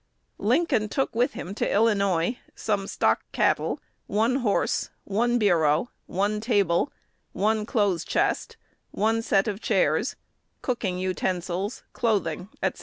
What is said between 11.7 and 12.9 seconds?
clothing," &c.